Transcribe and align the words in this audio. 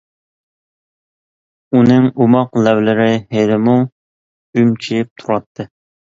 ئۇنىڭ 1.75 2.07
ئوماق 2.15 2.57
لەۋلىرى 2.67 3.05
ھېلىمۇ 3.35 3.75
ئۈمچىيىپ 4.61 5.11
تۇراتتى. 5.21 5.67